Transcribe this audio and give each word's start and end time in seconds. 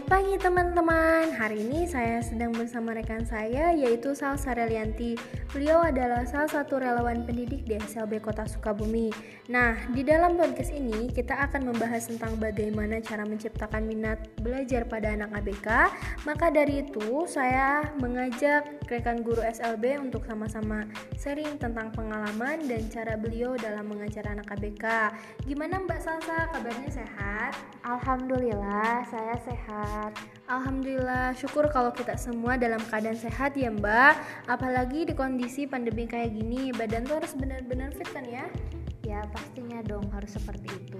Selamat 0.00 0.16
pagi 0.16 0.36
teman-teman. 0.40 1.24
Hari 1.36 1.60
ini 1.60 1.84
saya 1.84 2.24
sedang 2.24 2.56
bersama 2.56 2.96
rekan 2.96 3.20
saya 3.28 3.76
yaitu 3.76 4.16
Salsa 4.16 4.56
Relianti. 4.56 5.12
Beliau 5.50 5.82
adalah 5.82 6.22
salah 6.30 6.46
satu 6.46 6.78
relawan 6.78 7.26
pendidik 7.26 7.66
di 7.66 7.74
SLB 7.74 8.22
Kota 8.22 8.46
Sukabumi. 8.46 9.10
Nah, 9.50 9.74
di 9.90 10.06
dalam 10.06 10.38
podcast 10.38 10.70
ini 10.70 11.10
kita 11.10 11.34
akan 11.50 11.74
membahas 11.74 12.06
tentang 12.06 12.38
bagaimana 12.38 13.02
cara 13.02 13.26
menciptakan 13.26 13.82
minat 13.82 14.30
belajar 14.38 14.86
pada 14.86 15.10
anak 15.10 15.34
ABK. 15.42 15.90
Maka 16.22 16.54
dari 16.54 16.86
itu, 16.86 17.26
saya 17.26 17.82
mengajak 17.98 18.62
rekan 18.86 19.26
guru 19.26 19.42
SLB 19.42 19.98
untuk 19.98 20.22
sama-sama 20.22 20.86
sharing 21.18 21.58
tentang 21.58 21.90
pengalaman 21.98 22.62
dan 22.70 22.86
cara 22.86 23.18
beliau 23.18 23.58
dalam 23.58 23.90
mengajar 23.90 24.30
anak 24.30 24.46
ABK. 24.54 24.86
Gimana 25.50 25.82
Mbak 25.82 25.98
Salsa? 25.98 26.46
Kabarnya 26.54 26.94
sehat? 26.94 27.58
Alhamdulillah, 27.82 29.02
saya 29.10 29.34
sehat. 29.42 30.14
Alhamdulillah, 30.50 31.30
syukur 31.38 31.70
kalau 31.70 31.94
kita 31.94 32.18
semua 32.18 32.58
dalam 32.58 32.82
keadaan 32.90 33.14
sehat 33.14 33.54
ya 33.54 33.70
Mbak. 33.70 34.18
Apalagi 34.50 35.06
di 35.06 35.14
kondisi 35.14 35.62
pandemi 35.62 36.10
kayak 36.10 36.34
gini, 36.34 36.74
badan 36.74 37.06
tuh 37.06 37.22
harus 37.22 37.38
benar-benar 37.38 37.94
fit 37.94 38.10
kan 38.10 38.26
ya? 38.26 38.50
Ya, 39.06 39.22
pastinya 39.30 39.78
dong 39.86 40.10
harus 40.10 40.34
seperti 40.34 40.74
itu. 40.74 40.98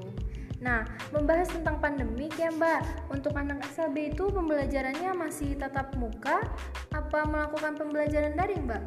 Nah, 0.62 0.86
membahas 1.10 1.50
tentang 1.50 1.82
pandemi 1.82 2.30
ya 2.38 2.54
Mbak, 2.54 3.10
untuk 3.10 3.34
anak 3.34 3.66
SLB 3.74 4.14
itu 4.14 4.30
pembelajarannya 4.30 5.18
masih 5.18 5.58
tatap 5.58 5.98
muka 5.98 6.46
apa 6.94 7.26
melakukan 7.26 7.74
pembelajaran 7.74 8.38
daring 8.38 8.70
Mbak? 8.70 8.84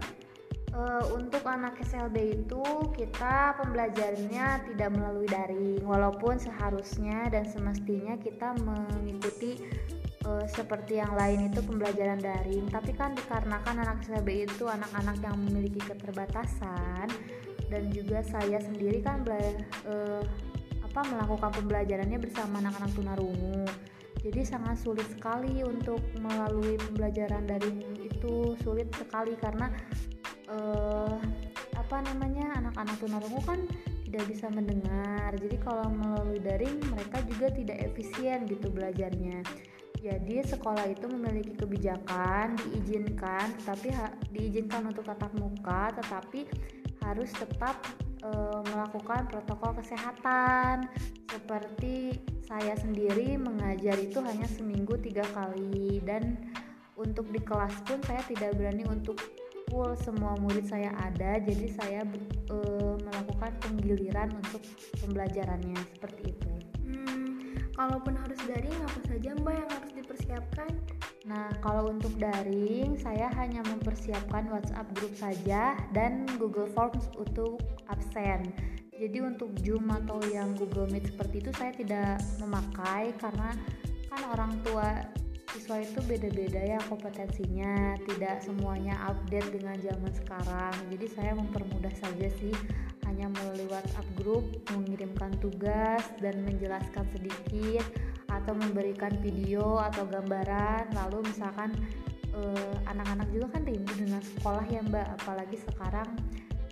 Uh, 0.73 1.05
untuk 1.13 1.43
anak 1.43 1.75
SLB 1.83 2.39
itu 2.39 2.63
kita 2.95 3.59
pembelajarannya 3.59 4.73
tidak 4.73 4.89
melalui 4.89 5.29
daring 5.29 5.83
walaupun 5.85 6.39
seharusnya 6.41 7.29
dan 7.29 7.45
semestinya 7.45 8.17
kita 8.17 8.57
mengikuti 8.65 9.61
uh, 10.27 10.45
seperti 10.47 10.99
yang 10.99 11.13
lain 11.15 11.51
itu 11.51 11.59
pembelajaran 11.63 12.19
daring 12.19 12.65
tapi 12.71 12.91
kan 12.95 13.15
dikarenakan 13.15 13.83
anak 13.83 13.97
SLB 14.07 14.47
itu 14.47 14.65
anak-anak 14.67 15.17
yang 15.23 15.35
memiliki 15.47 15.79
keterbatasan 15.83 17.07
dan 17.71 17.83
juga 17.89 18.21
saya 18.21 18.59
sendiri 18.61 19.01
kan 19.01 19.25
uh, 19.25 20.21
apa 20.83 21.01
melakukan 21.09 21.51
pembelajarannya 21.57 22.21
bersama 22.21 22.61
anak-anak 22.61 22.91
tunarungu. 22.93 23.65
Jadi 24.21 24.45
sangat 24.45 24.77
sulit 24.79 25.09
sekali 25.09 25.65
untuk 25.65 25.99
melalui 26.21 26.77
pembelajaran 26.79 27.49
daring 27.49 27.81
itu 27.97 28.53
sulit 28.61 28.87
sekali 28.93 29.33
karena 29.35 29.73
uh, 30.53 31.17
apa 31.75 31.97
namanya 32.07 32.61
anak-anak 32.61 32.95
tunarungu 33.01 33.41
kan 33.41 33.59
tidak 34.05 34.23
bisa 34.29 34.47
mendengar. 34.53 35.33
Jadi 35.33 35.57
kalau 35.65 35.89
melalui 35.89 36.37
daring 36.37 36.77
mereka 36.93 37.25
juga 37.25 37.49
tidak 37.51 37.89
efisien 37.89 38.45
gitu 38.45 38.69
belajarnya 38.69 39.41
jadi 40.03 40.43
sekolah 40.43 40.91
itu 40.91 41.07
memiliki 41.07 41.55
kebijakan 41.55 42.59
diizinkan 42.59 43.55
tetapi 43.63 43.95
diizinkan 44.35 44.91
untuk 44.91 45.07
tatap 45.07 45.31
muka 45.39 45.95
tetapi 45.95 46.43
harus 47.07 47.31
tetap 47.31 47.79
e, 48.19 48.31
melakukan 48.67 49.31
protokol 49.31 49.79
kesehatan. 49.79 50.91
Seperti 51.31 52.19
saya 52.43 52.75
sendiri 52.75 53.39
mengajar 53.39 53.95
itu 53.95 54.19
hanya 54.19 54.43
seminggu 54.51 54.99
tiga 54.99 55.23
kali 55.31 56.03
dan 56.03 56.35
untuk 56.99 57.31
di 57.31 57.39
kelas 57.39 57.73
pun 57.87 58.03
saya 58.03 58.19
tidak 58.27 58.59
berani 58.59 58.83
untuk 58.91 59.15
full 59.71 59.95
semua 60.03 60.35
murid 60.43 60.67
saya 60.67 60.91
ada. 60.99 61.39
Jadi 61.39 61.67
saya 61.79 62.03
e, 62.51 62.57
melakukan 63.07 63.55
penggiliran 63.63 64.35
untuk 64.35 64.59
pembelajarannya 64.99 65.79
seperti 65.95 66.35
itu 66.35 66.52
kalaupun 67.73 68.13
harus 68.13 68.37
daring 68.45 68.77
apa 68.85 68.99
saja 69.09 69.29
mbak 69.41 69.53
yang 69.57 69.69
harus 69.69 69.91
dipersiapkan? 69.97 70.69
Nah 71.25 71.49
kalau 71.65 71.89
untuk 71.89 72.13
daring 72.21 72.97
saya 73.01 73.29
hanya 73.37 73.65
mempersiapkan 73.65 74.49
WhatsApp 74.49 74.87
grup 74.97 75.13
saja 75.17 75.77
dan 75.91 76.29
Google 76.37 76.69
Forms 76.69 77.09
untuk 77.17 77.61
absen. 77.89 78.53
Jadi 78.93 79.19
untuk 79.25 79.51
Zoom 79.65 79.89
atau 79.89 80.21
yang 80.29 80.53
Google 80.53 80.85
Meet 80.87 81.11
seperti 81.11 81.41
itu 81.41 81.51
saya 81.57 81.73
tidak 81.73 82.21
memakai 82.37 83.11
karena 83.17 83.51
kan 84.07 84.21
orang 84.29 84.61
tua 84.61 85.01
siswa 85.49 85.81
itu 85.81 85.99
beda-beda 86.05 86.61
ya 86.61 86.79
kompetensinya. 86.85 87.97
Tidak 88.05 88.37
semuanya 88.45 88.97
update 89.09 89.49
dengan 89.49 89.77
zaman 89.81 90.13
sekarang. 90.13 90.73
Jadi 90.93 91.05
saya 91.09 91.33
mempermudah 91.33 91.93
saja 91.97 92.27
sih 92.37 92.53
hanya 93.13 93.29
melalui 93.29 93.69
WhatsApp 93.69 94.09
grup 94.17 94.41
mengirimkan 94.73 95.37
tugas 95.37 96.01
dan 96.17 96.41
menjelaskan 96.49 97.05
sedikit 97.13 97.85
atau 98.25 98.57
memberikan 98.57 99.13
video 99.21 99.77
atau 99.77 100.01
gambaran. 100.09 100.89
Lalu 100.97 101.29
misalkan 101.29 101.77
eh, 102.33 102.75
anak-anak 102.89 103.29
juga 103.29 103.53
kan 103.53 103.69
rindu 103.69 103.93
dengan 103.93 104.17
sekolah 104.17 104.65
ya 104.65 104.81
mbak. 104.81 105.05
Apalagi 105.21 105.61
sekarang 105.61 106.09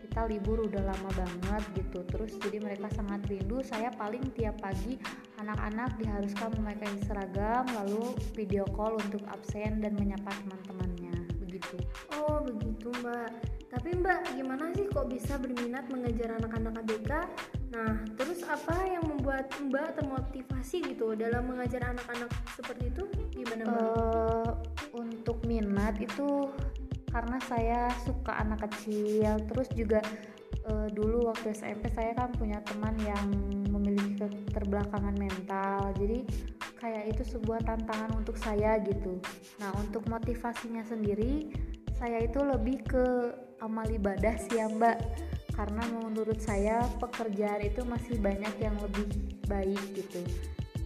kita 0.01 0.25
libur 0.33 0.65
udah 0.65 0.81
lama 0.81 1.09
banget 1.13 1.63
gitu. 1.77 2.01
Terus 2.09 2.33
jadi 2.41 2.57
mereka 2.57 2.89
sangat 2.89 3.21
rindu. 3.29 3.61
Saya 3.61 3.93
paling 3.93 4.33
tiap 4.33 4.57
pagi 4.65 4.97
anak-anak 5.37 5.93
diharuskan 6.01 6.57
memakai 6.57 6.89
seragam 7.05 7.69
lalu 7.85 8.17
video 8.33 8.65
call 8.73 8.97
untuk 8.97 9.21
absen 9.29 9.77
dan 9.77 9.93
menyapa 9.93 10.33
teman-temannya. 10.41 11.21
Begitu. 11.37 11.77
Oh 12.17 12.41
begitu 12.41 12.89
mbak 13.05 13.60
tapi 13.71 13.95
mbak 13.95 14.35
gimana 14.35 14.67
sih 14.75 14.91
kok 14.91 15.07
bisa 15.07 15.39
berminat 15.39 15.87
mengejar 15.87 16.35
anak-anak 16.43 16.83
ABK 16.83 17.11
nah 17.71 18.03
terus 18.19 18.43
apa 18.43 18.75
yang 18.83 19.07
membuat 19.07 19.47
mbak 19.63 19.95
termotivasi 19.95 20.91
gitu 20.91 21.15
dalam 21.15 21.49
mengajar 21.49 21.83
anak-anak 21.89 22.29
seperti 22.53 22.93
itu? 22.93 23.03
Gimana 23.33 23.63
mbak? 23.65 23.81
Uh, 23.81 24.51
untuk 24.95 25.41
minat 25.49 25.97
itu 25.97 26.51
karena 27.11 27.37
saya 27.49 27.91
suka 28.07 28.39
anak 28.39 28.63
kecil. 28.69 29.35
Terus 29.51 29.67
juga 29.75 29.99
uh, 30.69 30.87
dulu 30.93 31.33
waktu 31.33 31.51
SMP 31.51 31.91
saya 31.91 32.15
kan 32.15 32.31
punya 32.37 32.63
teman 32.63 32.95
yang 33.03 33.27
memiliki 33.67 34.15
keterbelakangan 34.21 35.15
mental. 35.19 35.91
Jadi 35.99 36.23
kayak 36.79 37.13
itu 37.13 37.23
sebuah 37.37 37.65
tantangan 37.67 38.15
untuk 38.15 38.39
saya 38.39 38.79
gitu. 38.85 39.19
Nah 39.59 39.75
untuk 39.81 40.07
motivasinya 40.07 40.85
sendiri 40.87 41.51
saya 41.97 42.25
itu 42.25 42.41
lebih 42.41 42.81
ke 42.87 43.05
amal 43.61 43.85
ibadah 43.87 44.35
sih 44.37 44.59
ya 44.59 44.67
mbak. 44.67 44.99
Karena 45.51 45.83
menurut 45.93 46.41
saya 46.41 46.81
pekerjaan 46.97 47.61
itu 47.61 47.85
masih 47.85 48.17
banyak 48.17 48.55
yang 48.57 48.75
lebih 48.81 49.07
baik 49.45 49.81
gitu. 49.93 50.21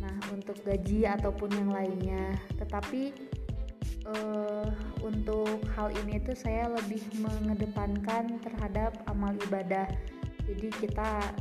Nah 0.04 0.16
untuk 0.36 0.60
gaji 0.68 1.08
ataupun 1.08 1.50
yang 1.56 1.72
lainnya. 1.72 2.36
Tetapi 2.60 3.16
uh, 4.10 4.68
untuk 5.02 5.64
hal 5.78 5.94
ini 6.06 6.20
tuh 6.22 6.36
saya 6.36 6.70
lebih 6.70 7.02
mengedepankan 7.24 8.42
terhadap 8.44 9.00
amal 9.08 9.32
ibadah. 9.48 9.88
Jadi 10.46 10.70
kita 10.78 11.34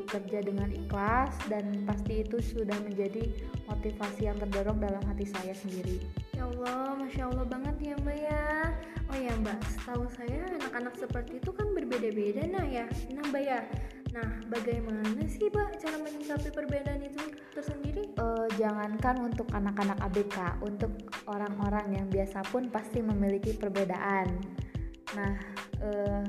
bekerja 0.00 0.40
dengan 0.40 0.72
ikhlas 0.72 1.36
dan 1.52 1.84
pasti 1.84 2.24
itu 2.24 2.40
sudah 2.40 2.74
menjadi 2.80 3.30
motivasi 3.68 4.26
yang 4.32 4.38
terdorong 4.40 4.80
dalam 4.80 5.02
hati 5.04 5.28
saya 5.28 5.52
sendiri. 5.52 6.00
Ya 6.32 6.48
Allah 6.48 6.96
Masya 6.96 7.28
Allah 7.28 7.46
banget 7.46 7.76
ya 7.84 7.94
Mbak 8.00 8.18
ya 8.18 8.48
oh 9.10 9.18
ya 9.18 9.34
Mbak 9.42 9.58
setahu 9.66 10.06
saya 10.14 10.46
anak-anak 10.56 10.94
seperti 10.94 11.42
itu 11.42 11.50
kan 11.50 11.66
berbeda-beda 11.74 12.46
nah 12.46 12.64
ya 12.64 12.86
nah 13.10 13.22
Mbak 13.26 13.42
ya 13.42 13.60
Nah, 14.10 14.42
bagaimana 14.50 15.22
sih, 15.30 15.46
Mbak, 15.46 15.78
cara 15.78 15.96
menyikapi 16.02 16.50
perbedaan 16.50 16.98
itu 16.98 17.30
tersendiri? 17.54 18.10
Uh, 18.18 18.50
jangankan 18.58 19.22
untuk 19.22 19.46
anak-anak 19.54 20.02
ABK, 20.02 20.58
untuk 20.66 20.90
orang-orang 21.30 21.94
yang 21.94 22.06
biasa 22.10 22.42
pun 22.50 22.66
pasti 22.74 23.06
memiliki 23.06 23.54
perbedaan. 23.54 24.34
Nah, 25.14 25.34
uh, 25.86 26.26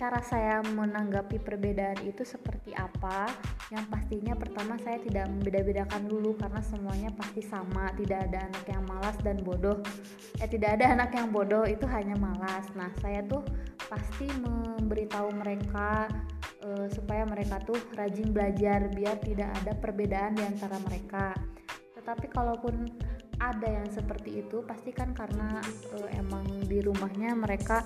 cara 0.00 0.20
saya 0.24 0.64
menanggapi 0.64 1.44
perbedaan 1.44 2.00
itu 2.08 2.24
seperti 2.24 2.72
apa? 2.72 3.28
Yang 3.72 3.84
pastinya 3.88 4.34
pertama 4.36 4.76
saya 4.84 5.00
tidak 5.00 5.24
membeda-bedakan 5.32 6.04
dulu 6.04 6.36
karena 6.36 6.60
semuanya 6.60 7.10
pasti 7.16 7.40
sama, 7.40 7.88
tidak 7.96 8.28
ada 8.28 8.52
anak 8.52 8.64
yang 8.68 8.84
malas 8.84 9.16
dan 9.24 9.40
bodoh. 9.40 9.80
Eh 10.36 10.48
tidak 10.48 10.76
ada 10.80 10.92
anak 10.92 11.16
yang 11.16 11.32
bodoh, 11.32 11.64
itu 11.64 11.88
hanya 11.88 12.12
malas. 12.20 12.68
Nah, 12.76 12.92
saya 13.00 13.24
tuh 13.24 13.40
pasti 13.88 14.28
memberitahu 14.28 15.32
mereka 15.40 16.12
uh, 16.60 16.86
supaya 16.92 17.24
mereka 17.24 17.56
tuh 17.64 17.80
rajin 17.96 18.36
belajar 18.36 18.92
biar 18.92 19.16
tidak 19.24 19.48
ada 19.62 19.72
perbedaan 19.80 20.36
di 20.36 20.44
antara 20.44 20.76
mereka. 20.84 21.32
Tetapi 21.96 22.26
kalaupun 22.28 22.92
ada 23.40 23.66
yang 23.66 23.88
seperti 23.88 24.44
itu 24.44 24.60
pasti 24.62 24.92
kan 24.92 25.16
karena 25.16 25.60
uh, 25.96 26.08
emang 26.20 26.44
di 26.68 26.84
rumahnya 26.84 27.32
mereka 27.32 27.84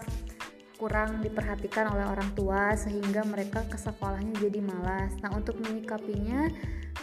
kurang 0.79 1.21
diperhatikan 1.21 1.91
oleh 1.91 2.07
orang 2.07 2.31
tua 2.39 2.73
sehingga 2.79 3.27
mereka 3.27 3.67
ke 3.67 3.75
sekolahnya 3.75 4.39
jadi 4.39 4.63
malas. 4.63 5.13
Nah, 5.21 5.35
untuk 5.35 5.59
menyikapinya 5.59 6.47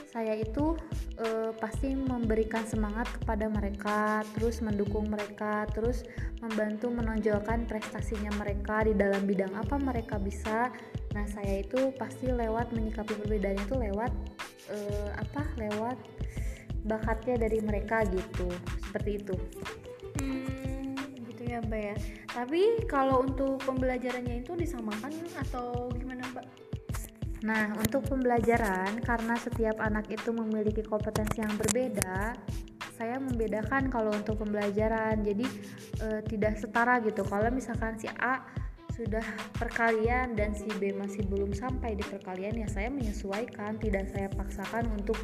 saya 0.10 0.40
itu 0.40 0.80
e, 1.20 1.52
pasti 1.60 1.92
memberikan 1.92 2.64
semangat 2.64 3.12
kepada 3.20 3.52
mereka, 3.52 4.24
terus 4.32 4.64
mendukung 4.64 5.12
mereka, 5.12 5.68
terus 5.76 6.08
membantu 6.40 6.88
menonjolkan 6.88 7.68
prestasinya 7.68 8.32
mereka 8.40 8.88
di 8.88 8.96
dalam 8.96 9.28
bidang 9.28 9.52
apa 9.54 9.76
mereka 9.76 10.16
bisa. 10.18 10.72
Nah, 11.12 11.28
saya 11.28 11.60
itu 11.60 11.92
pasti 12.00 12.32
lewat 12.32 12.72
menyikapi 12.72 13.12
perbedaan 13.12 13.60
itu 13.60 13.76
lewat 13.76 14.12
e, 14.72 14.78
apa? 15.20 15.44
Lewat 15.60 16.00
bakatnya 16.86 17.36
dari 17.42 17.60
mereka 17.66 18.06
gitu 18.06 18.48
seperti 18.86 19.12
itu 19.20 19.36
hmm, 20.22 20.55
gitu 21.56 21.64
ya 21.64 21.68
mbak 21.72 21.82
ya 21.82 21.96
tapi 22.28 22.62
kalau 22.88 23.24
untuk 23.24 23.64
pembelajarannya 23.64 24.44
itu 24.44 24.52
disamakan 24.60 25.12
atau 25.48 25.88
gimana 25.96 26.24
mbak 26.36 26.48
Nah, 27.46 27.78
untuk 27.78 28.10
pembelajaran, 28.10 29.06
karena 29.06 29.38
setiap 29.38 29.78
anak 29.78 30.10
itu 30.10 30.34
memiliki 30.34 30.82
kompetensi 30.82 31.46
yang 31.46 31.54
berbeda, 31.54 32.34
saya 32.98 33.22
membedakan 33.22 33.94
kalau 33.94 34.10
untuk 34.18 34.42
pembelajaran. 34.42 35.22
Jadi 35.22 35.46
e, 36.02 36.26
tidak 36.26 36.58
setara 36.58 36.98
gitu. 37.06 37.22
Kalau 37.22 37.54
misalkan 37.54 38.02
si 38.02 38.10
A 38.18 38.42
sudah 38.98 39.22
perkalian 39.62 40.34
dan 40.34 40.58
si 40.58 40.66
B 40.82 40.90
masih 40.98 41.22
belum 41.30 41.54
sampai 41.54 41.94
di 41.94 42.02
perkalian, 42.02 42.58
ya 42.58 42.66
saya 42.66 42.90
menyesuaikan, 42.90 43.78
tidak 43.78 44.10
saya 44.10 44.26
paksakan 44.34 44.90
untuk 44.98 45.20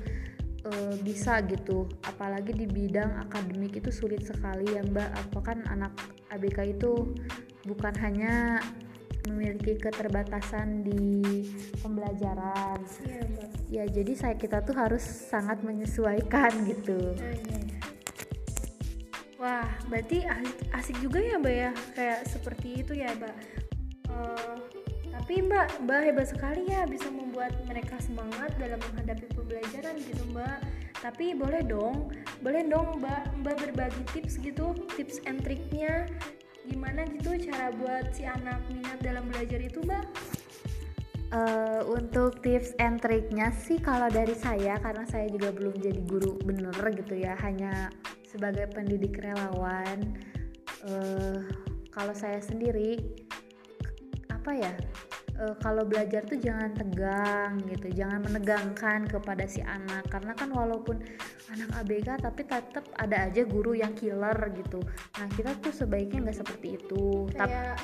e, 0.66 0.72
bisa 1.02 1.42
gitu. 1.46 1.90
Apalagi 2.06 2.54
di 2.54 2.68
bidang 2.70 3.22
akademik 3.28 3.78
itu 3.78 3.90
sulit 3.90 4.26
sekali 4.26 4.70
ya 4.72 4.82
Mbak. 4.86 5.10
Apa 5.30 5.40
kan 5.42 5.58
anak 5.70 5.94
ABK 6.34 6.78
itu 6.78 7.14
bukan 7.66 7.94
hanya 8.02 8.62
memiliki 9.30 9.78
keterbatasan 9.78 10.82
di 10.82 11.46
pembelajaran. 11.82 12.82
Iya, 13.06 13.22
Mbak. 13.26 13.50
Ya, 13.72 13.84
jadi 13.88 14.14
saya 14.18 14.36
kita 14.36 14.66
tuh 14.66 14.74
harus 14.74 15.04
sangat 15.04 15.62
menyesuaikan 15.62 16.52
gitu. 16.66 16.98
Iya, 17.18 17.34
iya. 17.38 17.60
Wah, 19.42 19.66
berarti 19.90 20.22
asik, 20.22 20.58
asik 20.70 20.98
juga 21.02 21.18
ya 21.18 21.42
Mbak 21.42 21.56
ya, 21.56 21.72
kayak 21.98 22.20
seperti 22.30 22.86
itu 22.86 22.94
ya 22.94 23.10
Mbak. 23.18 23.36
Uh, 24.06 24.81
tapi 25.22 25.46
Mbak, 25.46 25.86
Mbak 25.86 26.02
hebat 26.02 26.28
sekali 26.34 26.66
ya 26.66 26.90
bisa 26.90 27.06
membuat 27.14 27.54
mereka 27.70 28.02
semangat 28.02 28.58
dalam 28.58 28.82
menghadapi 28.90 29.30
pembelajaran 29.38 29.96
gitu 30.02 30.26
Mbak. 30.34 30.58
Tapi 30.98 31.38
boleh 31.38 31.62
dong, 31.62 32.10
boleh 32.42 32.66
dong 32.66 32.98
Mbak, 32.98 33.46
Mbak 33.46 33.56
berbagi 33.70 34.04
tips 34.18 34.42
gitu, 34.42 34.74
tips 34.98 35.22
and 35.30 35.46
triknya 35.46 36.10
gimana 36.70 37.10
gitu 37.10 37.34
cara 37.50 37.74
buat 37.74 38.14
si 38.14 38.28
anak 38.28 38.62
minat 38.70 39.02
dalam 39.02 39.26
belajar 39.30 39.58
itu 39.58 39.82
mbak? 39.82 40.06
Uh, 41.32 41.88
untuk 41.88 42.44
tips 42.44 42.76
and 42.84 43.00
triknya 43.00 43.56
sih 43.56 43.80
kalau 43.80 44.12
dari 44.12 44.36
saya 44.36 44.76
karena 44.84 45.08
saya 45.08 45.32
juga 45.32 45.56
belum 45.56 45.80
jadi 45.80 46.02
guru 46.04 46.36
bener 46.44 46.76
gitu 46.92 47.16
ya 47.16 47.40
hanya 47.40 47.88
sebagai 48.28 48.68
pendidik 48.76 49.16
relawan 49.16 50.12
uh, 50.92 51.40
kalau 51.96 52.12
saya 52.12 52.44
sendiri 52.44 53.00
apa 54.28 54.52
ya 54.60 54.74
uh, 55.42 55.56
kalau 55.58 55.84
belajar 55.84 56.22
tuh 56.30 56.38
jangan 56.38 56.72
tegang 56.78 57.58
gitu 57.66 57.90
jangan 57.92 58.22
menegangkan 58.30 59.10
kepada 59.10 59.50
si 59.50 59.66
anak. 59.66 60.06
Karena 60.08 60.38
kan 60.38 60.54
walaupun 60.54 61.02
anak 61.50 61.70
ABK 61.82 62.22
tapi 62.22 62.42
tetap 62.46 62.86
ada 62.96 63.28
aja 63.28 63.42
guru 63.44 63.74
yang 63.74 63.92
killer 63.98 64.38
gitu. 64.54 64.80
Nah 65.18 65.28
kita 65.34 65.58
tuh 65.60 65.74
sebaiknya 65.74 66.30
nggak 66.30 66.40
seperti 66.46 66.78
itu. 66.78 67.28
Kayak 67.34 67.82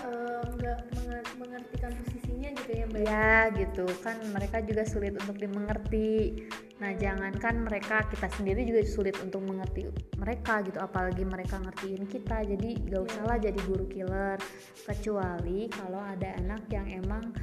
nggak 0.62 0.80
uh, 1.09 1.24
mengertikan 1.42 1.92
posisinya 1.98 2.50
gitu 2.63 2.71
ya 2.71 2.86
mbak 2.88 3.01
ya? 3.04 3.31
Gitu. 3.57 3.86
Kan 4.06 4.18
mereka 4.30 4.62
juga 4.62 4.83
sulit 4.86 5.18
untuk 5.18 5.36
dimengerti 5.42 6.45
nah 6.77 6.94
jangankan 6.94 7.65
mereka 7.65 8.06
kita 8.06 8.29
sendiri 8.38 8.62
juga 8.62 8.85
sulit 8.85 9.18
untuk 9.18 9.41
mengerti 9.41 9.89
mereka 10.21 10.62
gitu 10.62 10.77
apalagi 10.77 11.25
mereka 11.25 11.57
ngertiin 11.57 12.06
kita. 12.06 12.45
Jadi 12.45 12.85
gak 12.85 13.01
usah 13.09 13.24
lah 13.25 13.38
jadi 13.41 13.57
guru 13.65 13.85
killer. 13.89 14.38
Kecuali 14.85 15.65
kalau 15.74 16.01
ada 16.01 16.38
anak 16.38 16.69
yang 16.69 16.85
emang 17.01 17.33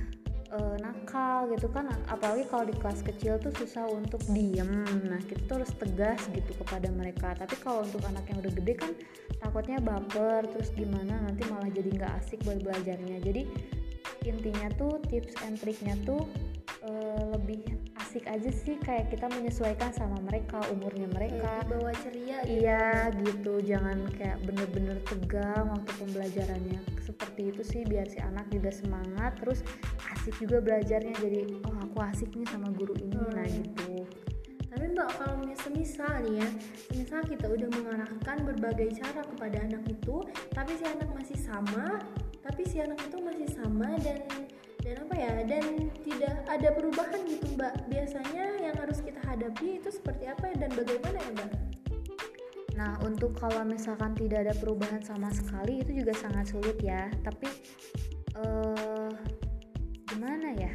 uh, 0.55 0.77
nakal 0.79 1.51
gitu 1.51 1.67
kan. 1.71 1.91
Apalagi 2.07 2.47
kalau 2.47 2.65
di 2.67 2.75
kelas 2.79 3.03
kecil 3.03 3.43
tuh 3.43 3.51
susah 3.59 3.91
untuk 3.91 4.23
diem. 4.31 4.87
Nah 5.11 5.19
kita 5.27 5.43
tuh 5.51 5.63
harus 5.63 5.73
tegas 5.75 6.23
gitu 6.31 6.55
kepada 6.63 6.89
mereka. 6.95 7.35
Tapi 7.35 7.59
kalau 7.59 7.83
untuk 7.83 8.03
anak 8.07 8.25
yang 8.31 8.39
udah 8.39 8.53
gede 8.55 8.75
kan 8.79 8.91
takutnya 9.43 9.83
baper. 9.83 10.47
Terus 10.47 10.71
gimana 10.75 11.27
nanti 11.27 11.43
malah 11.51 11.71
jadi 11.71 11.91
nggak 11.91 12.13
asik 12.23 12.39
buat 12.47 12.63
belajarnya. 12.63 13.19
Jadi 13.19 13.43
intinya 14.25 14.73
tuh 14.79 15.03
tips 15.11 15.37
and 15.45 15.61
triknya 15.61 15.99
tuh 16.07 16.25
uh, 16.85 17.25
lebih 17.37 17.65
asik 18.01 18.29
aja 18.31 18.51
sih 18.53 18.79
kayak 18.79 19.11
kita 19.11 19.27
menyesuaikan 19.27 19.91
sama 19.91 20.19
mereka 20.23 20.61
umurnya 20.71 21.09
mereka. 21.11 21.65
bawa 21.67 21.91
ceria 22.05 22.45
gitu. 22.47 22.63
iya 22.63 23.11
gitu. 23.11 23.55
Jangan 23.65 24.07
kayak 24.15 24.39
bener-bener 24.45 24.99
tegang 25.09 25.73
waktu 25.73 25.93
pembelajarannya. 25.99 26.81
Seperti 27.03 27.51
itu 27.51 27.63
sih 27.65 27.83
biar 27.87 28.07
si 28.07 28.19
anak 28.23 28.47
juga 28.55 28.71
semangat 28.71 29.39
terus 29.41 29.67
asik 30.15 30.37
juga 30.39 30.63
belajarnya. 30.63 31.15
Jadi 31.19 31.41
oh 31.67 31.77
aku 31.83 31.99
asik 32.05 32.31
nih 32.37 32.49
sama 32.49 32.71
guru 32.75 32.95
ini. 33.01 33.19
Hmm. 33.19 33.33
nah 33.35 33.47
gitu. 33.49 34.07
Tapi 34.75 34.91
mbak 34.91 35.11
kalau 35.23 35.35
misal 35.95 36.11
nih 36.27 36.43
ya 36.43 36.49
misal 36.97 37.21
kita 37.23 37.47
udah 37.47 37.69
mengarahkan 37.71 38.37
berbagai 38.43 38.99
cara 38.99 39.23
kepada 39.23 39.63
anak 39.63 39.85
itu 39.87 40.17
tapi 40.51 40.75
si 40.75 40.85
anak 40.89 41.07
masih 41.15 41.39
sama 41.39 42.03
tapi 42.43 42.67
si 42.67 42.81
anak 42.81 42.99
itu 43.05 43.21
masih 43.21 43.49
sama 43.53 43.95
dan 44.03 44.25
dan 44.95 45.11
apa 45.11 45.15
ya 45.19 45.33
dan 45.43 45.65
tidak 46.07 46.35
ada 46.47 46.69
perubahan 46.71 47.21
gitu 47.27 47.47
mbak 47.59 47.75
biasanya 47.91 48.45
yang 48.63 48.79
harus 48.79 49.03
kita 49.03 49.19
hadapi 49.27 49.83
itu 49.83 49.91
seperti 49.91 50.31
apa 50.31 50.55
dan 50.55 50.71
bagaimana 50.71 51.19
ya 51.19 51.33
mbak 51.35 51.53
Nah, 52.75 52.99
untuk 53.07 53.39
kalau 53.39 53.63
misalkan 53.63 54.19
tidak 54.19 54.51
ada 54.51 54.55
perubahan 54.59 54.99
sama 54.99 55.31
sekali 55.31 55.87
itu 55.87 56.03
juga 56.03 56.11
sangat 56.19 56.51
sulit 56.51 56.75
ya. 56.83 57.07
Tapi 57.23 57.47
uh, 58.35 59.15
gimana 60.11 60.51
ya? 60.59 60.75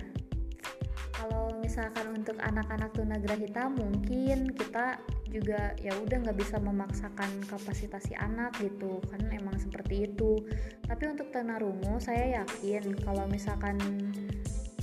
Kalau 1.11 1.51
misalkan 1.59 2.15
untuk 2.15 2.39
anak-anak 2.39 2.95
tunagrahita 2.95 3.67
mungkin 3.67 4.47
kita 4.55 4.95
juga 5.29 5.77
ya 5.77 5.93
udah 5.93 6.17
nggak 6.25 6.37
bisa 6.37 6.57
memaksakan 6.57 7.45
kapasitas 7.45 8.05
si 8.09 8.13
anak 8.17 8.57
gitu 8.57 9.01
kan 9.09 9.21
emang 9.29 9.55
seperti 9.61 10.09
itu. 10.09 10.41
Tapi 10.85 11.03
untuk 11.09 11.29
tunarungu 11.29 12.01
saya 12.01 12.41
yakin 12.43 12.97
kalau 13.05 13.29
misalkan 13.29 13.77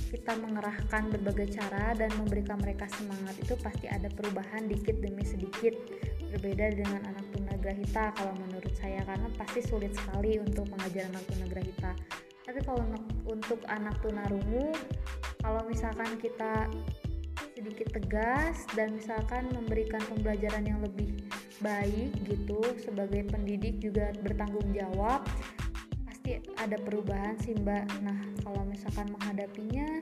kita 0.07 0.39
mengerahkan 0.39 1.11
berbagai 1.11 1.59
cara 1.59 1.91
dan 1.91 2.07
memberikan 2.15 2.55
mereka 2.63 2.87
semangat 2.95 3.35
itu 3.43 3.59
pasti 3.59 3.91
ada 3.91 4.07
perubahan 4.07 4.65
dikit 4.71 4.97
demi 5.03 5.27
sedikit. 5.27 5.75
Berbeda 6.31 6.75
dengan 6.75 7.07
anak 7.07 7.27
tunagrahita 7.35 8.15
kalau 8.15 8.33
menurut 8.35 8.71
saya 8.75 9.03
karena 9.03 9.27
pasti 9.35 9.63
sulit 9.63 9.95
sekali 9.95 10.39
untuk 10.39 10.67
mengajar 10.71 11.07
anak 11.11 11.23
tunagrahita 11.27 11.91
tapi 12.47 12.63
kalau 12.63 12.79
untuk 13.27 13.59
anak 13.67 13.91
tunarungu 13.99 14.71
kalau 15.43 15.67
misalkan 15.67 16.15
kita 16.15 16.71
sedikit 17.67 17.99
tegas 17.99 18.63
dan 18.79 18.95
misalkan 18.95 19.51
memberikan 19.51 19.99
pembelajaran 20.07 20.63
yang 20.63 20.79
lebih 20.79 21.19
baik 21.59 22.15
gitu 22.23 22.63
sebagai 22.79 23.27
pendidik 23.27 23.83
juga 23.83 24.15
bertanggung 24.23 24.71
jawab 24.71 25.27
pasti 26.07 26.39
ada 26.55 26.79
perubahan 26.79 27.35
sih 27.43 27.59
mbak. 27.59 27.83
Nah 28.07 28.15
kalau 28.39 28.63
misalkan 28.63 29.11
menghadapinya 29.11 29.99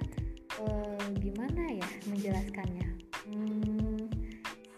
eh, 0.62 1.06
gimana 1.18 1.82
ya 1.82 1.90
menjelaskannya? 2.06 2.88
Hmm, 3.34 4.14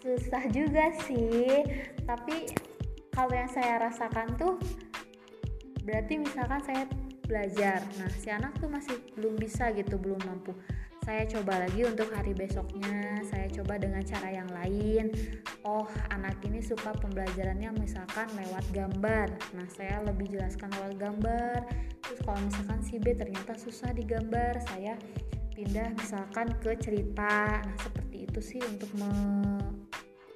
susah 0.00 0.48
juga 0.48 0.88
sih. 1.04 1.60
Tapi 2.08 2.56
kalau 3.12 3.36
yang 3.36 3.52
saya 3.52 3.84
rasakan 3.84 4.32
tuh 4.40 4.56
berarti 5.84 6.24
misalkan 6.24 6.64
saya 6.64 6.88
belajar. 7.28 7.84
Nah 8.00 8.08
si 8.16 8.32
anak 8.32 8.56
tuh 8.56 8.72
masih 8.72 8.96
belum 9.12 9.36
bisa 9.36 9.76
gitu 9.76 10.00
belum 10.00 10.24
mampu 10.24 10.56
saya 11.08 11.24
coba 11.24 11.64
lagi 11.64 11.88
untuk 11.88 12.12
hari 12.12 12.36
besoknya. 12.36 13.24
Saya 13.24 13.48
coba 13.48 13.80
dengan 13.80 14.04
cara 14.04 14.28
yang 14.28 14.50
lain. 14.52 15.08
Oh 15.64 15.88
anak 16.12 16.36
ini 16.44 16.60
suka 16.60 16.92
pembelajarannya 17.00 17.72
misalkan 17.80 18.28
lewat 18.36 18.60
gambar. 18.76 19.32
Nah 19.56 19.64
saya 19.72 20.04
lebih 20.04 20.36
jelaskan 20.36 20.68
lewat 20.76 21.00
gambar. 21.00 21.64
Terus 22.04 22.20
kalau 22.28 22.36
misalkan 22.44 22.84
si 22.84 23.00
B 23.00 23.16
ternyata 23.16 23.56
susah 23.56 23.96
digambar 23.96 24.60
saya 24.68 25.00
pindah 25.56 25.96
misalkan 25.96 26.52
ke 26.60 26.76
cerita. 26.76 27.56
Nah 27.56 27.76
seperti 27.80 28.28
itu 28.28 28.40
sih 28.44 28.60
untuk 28.68 28.92
me 29.00 29.08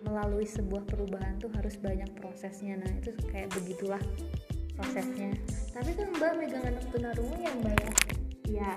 melalui 0.08 0.48
sebuah 0.48 0.88
perubahan 0.88 1.36
tuh 1.36 1.52
harus 1.52 1.76
banyak 1.76 2.08
prosesnya. 2.16 2.80
Nah 2.80 2.88
itu 2.96 3.12
kayak 3.28 3.52
begitulah 3.52 4.00
prosesnya. 4.72 5.36
Hmm. 5.36 5.68
tapi 5.76 5.90
kan 5.92 6.08
mbak 6.16 6.32
megang 6.40 6.64
anak 6.64 6.84
tunarungu 6.88 7.36
yang 7.44 7.56
mbak 7.60 7.76
ya 7.76 7.92
iya. 8.52 8.72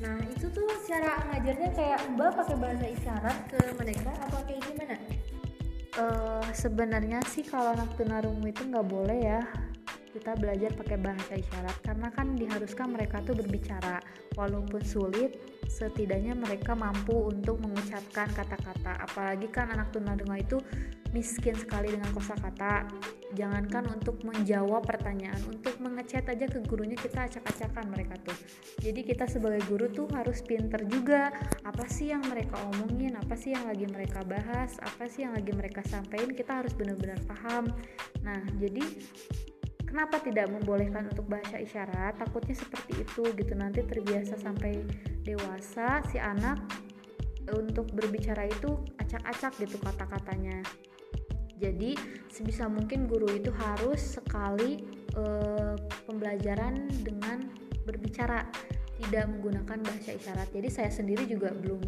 Nah 0.00 0.16
itu 0.24 0.46
tuh 0.48 0.68
cara 0.88 1.20
ngajarnya 1.30 1.70
kayak 1.76 2.00
mbak 2.16 2.30
pakai 2.32 2.56
bahasa 2.56 2.86
isyarat 2.88 3.38
ke 3.52 3.60
mereka 3.76 4.10
apa 4.16 4.38
kayak 4.48 4.62
gimana? 4.64 4.96
Uh, 5.92 6.44
sebenarnya 6.56 7.20
sih 7.28 7.44
kalau 7.44 7.76
anak 7.76 7.92
tunarungu 8.00 8.48
itu 8.48 8.64
nggak 8.64 8.88
boleh 8.88 9.18
ya 9.20 9.44
kita 10.12 10.36
belajar 10.36 10.72
pakai 10.76 10.98
bahasa 11.00 11.32
isyarat 11.36 11.76
karena 11.84 12.08
kan 12.12 12.36
diharuskan 12.36 12.92
mereka 12.92 13.24
tuh 13.24 13.32
berbicara. 13.36 14.00
Walaupun 14.36 14.80
sulit 14.84 15.40
setidaknya 15.68 16.36
mereka 16.36 16.76
mampu 16.76 17.32
untuk 17.32 17.60
mengucapkan 17.60 18.28
kata-kata. 18.32 19.08
Apalagi 19.08 19.48
kan 19.48 19.72
anak 19.72 19.92
tunarungu 19.92 20.36
itu 20.36 20.56
miskin 21.12 21.56
sekali 21.56 21.92
dengan 21.92 22.08
kosakata 22.12 22.88
jangankan 23.32 23.88
untuk 23.92 24.20
menjawab 24.22 24.84
pertanyaan 24.84 25.38
untuk 25.48 25.76
mengechat 25.80 26.28
aja 26.28 26.46
ke 26.48 26.60
gurunya 26.64 26.96
kita 26.96 27.26
acak-acakan 27.26 27.88
mereka 27.88 28.14
tuh. 28.20 28.36
Jadi 28.84 29.00
kita 29.02 29.24
sebagai 29.28 29.64
guru 29.66 29.88
tuh 29.88 30.06
harus 30.12 30.44
pinter 30.44 30.84
juga. 30.88 31.32
Apa 31.64 31.88
sih 31.88 32.12
yang 32.12 32.22
mereka 32.28 32.60
omongin? 32.72 33.16
Apa 33.16 33.34
sih 33.34 33.56
yang 33.56 33.64
lagi 33.64 33.88
mereka 33.88 34.20
bahas? 34.24 34.76
Apa 34.80 35.08
sih 35.08 35.24
yang 35.24 35.32
lagi 35.32 35.52
mereka 35.52 35.80
sampaikan? 35.88 36.30
Kita 36.32 36.62
harus 36.62 36.72
benar-benar 36.76 37.18
paham. 37.24 37.72
Nah 38.20 38.40
jadi 38.60 38.84
kenapa 39.88 40.20
tidak 40.20 40.52
membolehkan 40.52 41.08
untuk 41.08 41.26
bahasa 41.28 41.56
isyarat? 41.58 42.20
Takutnya 42.20 42.56
seperti 42.56 43.00
itu 43.00 43.22
gitu. 43.32 43.52
Nanti 43.56 43.80
terbiasa 43.84 44.36
sampai 44.36 44.84
dewasa 45.24 46.04
si 46.12 46.20
anak 46.20 46.60
untuk 47.50 47.90
berbicara 47.90 48.46
itu 48.46 48.78
acak-acak 49.02 49.52
gitu 49.58 49.76
kata-katanya 49.82 50.62
jadi 51.62 51.94
sebisa 52.26 52.66
mungkin 52.66 53.06
guru 53.06 53.30
itu 53.30 53.54
harus 53.54 54.18
sekali 54.18 54.82
eh, 55.14 55.74
pembelajaran 56.10 56.90
dengan 57.06 57.46
berbicara 57.86 58.50
tidak 59.02 59.30
menggunakan 59.30 59.78
bahasa 59.82 60.10
isyarat. 60.14 60.48
Jadi 60.50 60.68
saya 60.70 60.90
sendiri 60.90 61.26
juga 61.26 61.54
belum 61.54 61.82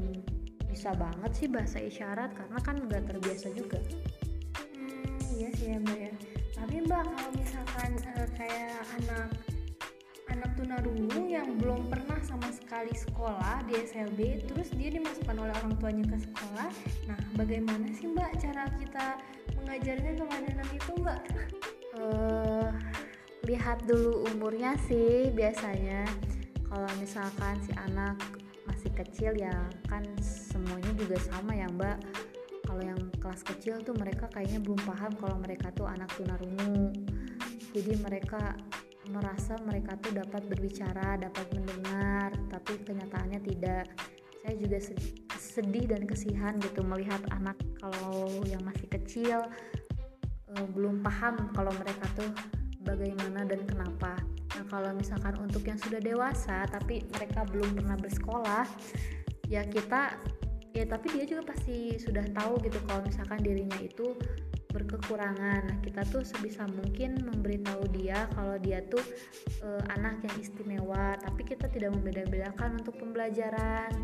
bisa 0.70 0.90
banget 0.94 1.30
sih 1.34 1.46
bahasa 1.50 1.78
isyarat 1.78 2.34
karena 2.34 2.58
kan 2.62 2.76
nggak 2.86 3.02
terbiasa 3.06 3.50
juga. 3.54 3.78
Hmm, 4.74 5.18
iya 5.38 5.48
sih 5.54 5.70
ya 5.70 5.78
mbak 5.78 5.98
ya. 5.98 6.12
Tapi 6.58 6.76
mbak 6.86 7.02
kalau 7.06 7.30
misalkan 7.34 7.90
uh, 8.14 8.28
kayak 8.34 8.78
anak 9.02 9.30
tunarungu 10.64 11.28
yang 11.28 11.60
belum 11.60 11.92
pernah 11.92 12.16
sama 12.24 12.48
sekali 12.48 12.88
sekolah 12.96 13.68
di 13.68 13.76
SLB 13.84 14.48
terus 14.48 14.72
dia 14.72 14.88
dimasukkan 14.88 15.36
oleh 15.36 15.52
orang 15.60 15.76
tuanya 15.76 16.04
ke 16.08 16.16
sekolah. 16.24 16.72
Nah 17.04 17.20
bagaimana 17.36 17.92
sih 17.92 18.08
mbak 18.08 18.32
cara 18.40 18.64
kita 18.80 19.20
mengajarnya 19.60 20.12
kepada 20.16 20.46
anak 20.56 20.70
itu 20.72 20.92
mbak? 21.04 21.20
Uh, 22.00 22.72
lihat 23.44 23.84
dulu 23.84 24.24
umurnya 24.32 24.72
sih 24.88 25.28
biasanya. 25.36 26.08
Kalau 26.72 26.88
misalkan 26.96 27.60
si 27.60 27.76
anak 27.76 28.16
masih 28.64 28.88
kecil 28.96 29.36
ya 29.36 29.52
kan 29.92 30.00
semuanya 30.24 30.96
juga 30.96 31.20
sama 31.20 31.52
ya 31.52 31.68
mbak. 31.76 32.00
Kalau 32.64 32.80
yang 32.80 33.00
kelas 33.20 33.44
kecil 33.44 33.84
tuh 33.84 33.92
mereka 34.00 34.32
kayaknya 34.32 34.64
belum 34.64 34.80
paham 34.88 35.12
kalau 35.20 35.36
mereka 35.36 35.68
tuh 35.76 35.84
anak 35.84 36.08
tunarungu 36.16 36.96
jadi 37.74 37.98
mereka 37.98 38.54
merasa 39.12 39.58
mereka 39.64 39.96
tuh 40.00 40.16
dapat 40.16 40.42
berbicara 40.48 41.20
dapat 41.20 41.46
mendengar 41.52 42.32
tapi 42.48 42.80
kenyataannya 42.84 43.40
tidak. 43.44 43.86
Saya 44.44 44.54
juga 44.60 44.78
sedih 45.40 45.88
dan 45.88 46.04
kesihan 46.04 46.52
gitu 46.60 46.84
melihat 46.84 47.20
anak 47.32 47.56
kalau 47.80 48.44
yang 48.44 48.60
masih 48.60 48.84
kecil 48.92 49.40
uh, 50.52 50.66
belum 50.76 51.00
paham 51.00 51.48
kalau 51.56 51.72
mereka 51.80 52.04
tuh 52.12 52.28
bagaimana 52.84 53.48
dan 53.48 53.64
kenapa. 53.64 54.20
Nah 54.54 54.64
kalau 54.68 54.92
misalkan 54.92 55.34
untuk 55.40 55.64
yang 55.64 55.80
sudah 55.80 55.98
dewasa 55.98 56.68
tapi 56.68 57.02
mereka 57.16 57.48
belum 57.48 57.72
pernah 57.72 57.96
bersekolah 57.96 58.64
ya 59.48 59.64
kita 59.64 60.16
ya 60.74 60.84
tapi 60.90 61.06
dia 61.14 61.24
juga 61.24 61.54
pasti 61.54 61.94
sudah 61.96 62.26
tahu 62.34 62.58
gitu 62.66 62.78
kalau 62.90 63.06
misalkan 63.06 63.40
dirinya 63.40 63.78
itu 63.78 64.18
berkekurangan. 64.74 65.70
Nah 65.70 65.78
kita 65.86 66.02
tuh 66.10 66.26
sebisa 66.26 66.66
mungkin 66.66 67.22
memberitahu 67.22 67.86
dia 67.94 68.26
kalau 68.34 68.58
dia 68.58 68.82
tuh 68.90 69.00
e, 69.62 69.68
anak 69.94 70.18
yang 70.26 70.36
istimewa 70.42 71.14
tapi 71.22 71.46
kita 71.46 71.70
tidak 71.70 71.94
membeda-bedakan 71.94 72.82
untuk 72.82 72.98
pembelajaran. 72.98 73.94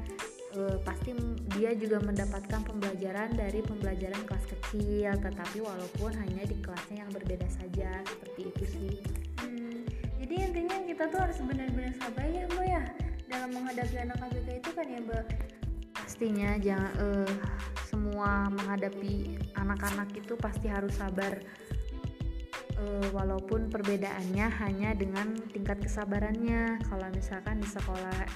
E, 0.55 0.79
pasti 0.87 1.11
dia 1.59 1.75
juga 1.75 1.99
mendapatkan 1.99 2.63
pembelajaran 2.63 3.35
dari 3.35 3.59
pembelajaran 3.67 4.23
kelas 4.23 4.47
kecil 4.47 5.11
tetapi 5.19 5.59
walaupun 5.59 6.15
hanya 6.15 6.47
di 6.47 6.57
kelasnya 6.63 7.03
yang 7.03 7.11
berbeda 7.11 7.51
saja 7.51 7.91
seperti 8.07 8.41
itu 8.55 8.65
sih. 8.71 8.95
Hmm, 9.43 9.83
jadi 10.23 10.35
intinya 10.47 10.77
kita 10.87 11.05
tuh 11.11 11.19
harus 11.19 11.39
benar-benar 11.43 11.93
sabar 11.99 12.27
ya 12.31 12.47
mbak 12.55 12.67
ya 12.71 12.83
dalam 13.31 13.51
menghadapi 13.55 13.97
anak 13.99 14.19
ABK 14.19 14.49
itu 14.59 14.71
kan 14.75 14.87
ya 14.87 14.99
mbak 15.03 15.27
pastinya 16.11 16.59
jangan 16.59 16.91
uh, 16.99 17.35
semua 17.87 18.51
menghadapi 18.51 19.39
anak-anak 19.55 20.11
itu 20.19 20.35
pasti 20.35 20.67
harus 20.67 20.91
sabar. 20.99 21.39
Uh, 22.75 23.07
walaupun 23.15 23.71
perbedaannya 23.71 24.51
hanya 24.59 24.91
dengan 24.99 25.39
tingkat 25.55 25.79
kesabarannya. 25.79 26.83
Kalau 26.83 27.07
misalkan 27.15 27.63
di 27.63 27.71
sekolah 27.71 28.27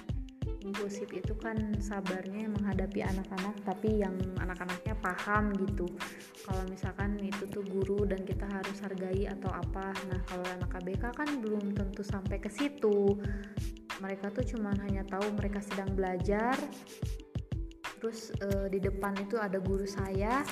inklusif 0.62 1.10
itu 1.10 1.34
kan 1.34 1.74
sabarnya 1.82 2.46
menghadapi 2.46 3.02
anak-anak 3.02 3.58
tapi 3.66 4.06
yang 4.06 4.14
anak-anaknya 4.38 4.94
paham 5.02 5.50
gitu. 5.58 5.90
Kalau 6.46 6.62
misalkan 6.70 7.18
itu 7.18 7.42
tuh 7.50 7.66
guru 7.66 8.06
dan 8.06 8.22
kita 8.22 8.46
harus 8.54 8.78
hargai 8.86 9.26
atau 9.26 9.50
apa. 9.50 9.90
Nah 10.14 10.22
kalau 10.30 10.46
anak 10.46 10.70
KBK 10.78 11.04
kan 11.10 11.28
belum 11.42 11.74
tentu 11.74 12.06
sampai 12.06 12.38
ke 12.38 12.54
situ. 12.54 13.18
Mereka 13.98 14.30
tuh 14.30 14.46
cuman 14.46 14.78
hanya 14.86 15.02
tahu 15.10 15.26
mereka 15.34 15.58
sedang 15.58 15.90
belajar 15.98 16.54
terus 18.04 18.28
uh, 18.44 18.68
di 18.68 18.76
depan 18.84 19.16
itu 19.16 19.40
ada 19.40 19.56
guru 19.56 19.88
saya. 19.88 20.44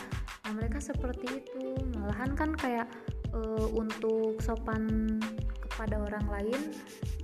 Nah 0.49 0.53
mereka 0.57 0.81
seperti 0.81 1.45
itu. 1.45 1.77
Malahan 2.01 2.33
kan 2.33 2.57
kayak 2.57 2.89
uh, 3.37 3.69
untuk 3.77 4.41
sopan 4.41 5.21
kepada 5.61 6.01
orang 6.01 6.33
lain 6.33 6.73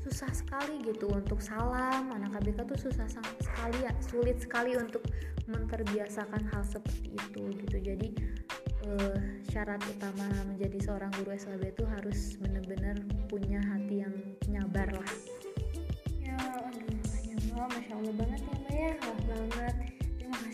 susah 0.04 0.28
sekali 0.36 0.84
gitu. 0.84 1.08
Untuk 1.08 1.40
salam 1.40 2.12
anak 2.12 2.44
ABK 2.44 2.60
tuh 2.68 2.76
susah 2.76 3.08
sekali 3.40 3.80
ya 3.80 3.92
sulit 4.04 4.36
sekali 4.44 4.76
untuk 4.76 5.00
menterbiasakan 5.48 6.44
hal 6.52 6.60
seperti 6.60 7.16
itu 7.16 7.48
gitu. 7.64 7.76
Jadi 7.80 8.12
uh, 8.84 9.16
syarat 9.48 9.80
utama 9.88 10.28
menjadi 10.44 10.92
seorang 10.92 11.08
guru 11.16 11.32
SLB 11.40 11.72
itu 11.72 11.88
harus 11.88 12.36
benar-benar 12.36 13.00
punya 13.32 13.64
hati 13.64 14.04
yang 14.04 14.12
nyabar 14.44 14.92
lah. 14.92 15.10
Ya 16.20 16.36
aduh 16.36 16.84
ya 17.24 17.64
masya 17.64 17.96
Allah 17.96 18.12
banget 18.12 18.40
ya 18.44 18.56
mbak 18.60 18.76
ya. 18.76 18.92
Banget 19.28 19.67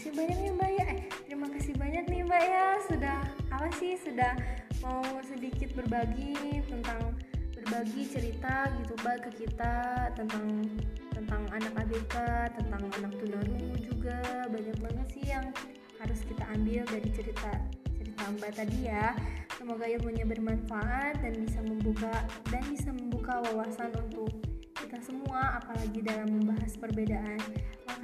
kasih 0.05 0.21
banyak 0.21 0.37
nih 0.37 0.53
mbak 0.53 0.73
ya. 0.77 0.85
Eh, 0.85 1.01
terima 1.25 1.49
kasih 1.49 1.73
banyak 1.81 2.05
nih 2.13 2.21
mbak 2.29 2.45
ya. 2.45 2.67
Sudah 2.93 3.19
apa 3.49 3.69
sih 3.81 3.97
sudah 3.97 4.37
mau 4.85 5.01
sedikit 5.25 5.73
berbagi 5.73 6.61
tentang 6.69 7.17
berbagi 7.57 8.13
cerita 8.13 8.69
gitu 8.85 9.01
mbak 9.01 9.25
ke 9.25 9.49
kita 9.49 10.13
tentang 10.13 10.69
tentang 11.09 11.49
anak 11.57 11.73
ABK 11.89 12.17
tentang 12.53 12.85
anak 13.01 13.17
tunarungu 13.17 13.81
juga. 13.81 14.45
Banyak 14.53 14.77
banget 14.77 15.09
sih 15.09 15.25
yang 15.25 15.49
harus 15.97 16.21
kita 16.29 16.45
ambil 16.53 16.85
dari 16.85 17.09
cerita 17.09 17.53
cerita 17.97 18.23
mbak 18.29 18.53
tadi 18.61 18.85
ya. 18.85 19.17
Semoga 19.57 19.89
ilmunya 19.89 20.29
bermanfaat 20.29 21.25
dan 21.25 21.33
bisa 21.41 21.65
membuka 21.65 22.13
dan 22.53 22.61
bisa 22.69 22.93
membuka 22.93 23.41
wawasan 23.49 23.89
untuk 23.97 24.29
kita 24.77 25.01
semua 25.01 25.65
apalagi 25.65 26.05
dalam 26.05 26.29
membahas 26.29 26.77
perbedaan 26.77 27.41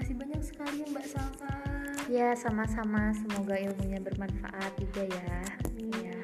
makasih 0.01 0.17
banyak 0.17 0.41
sekali 0.41 0.81
mbak 0.89 1.05
Salsa 1.05 1.53
Ya, 2.09 2.33
sama-sama. 2.33 3.13
Semoga 3.13 3.55
ilmunya 3.61 4.01
bermanfaat 4.01 4.73
juga 4.81 5.05
ya. 5.05 5.37
Iya. 5.77 6.19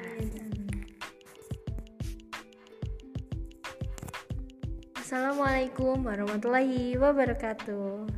Assalamualaikum 4.97 6.01
warahmatullahi 6.09 6.97
wabarakatuh. 6.97 8.09